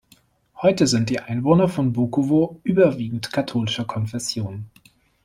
Heute 0.59 0.87
sind 0.87 1.11
die 1.11 1.19
Einwohner 1.19 1.69
von 1.69 1.93
Bukowo 1.93 2.59
überwiegend 2.63 3.31
katholischer 3.31 3.85
Konfession. 3.85 4.65